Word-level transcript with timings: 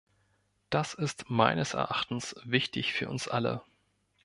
Das 0.71 0.95
ist 0.95 1.29
meines 1.29 1.75
Erachtens 1.75 2.33
wichtig 2.43 2.91
für 2.93 3.07
uns 3.07 3.27
alle. 3.27 3.61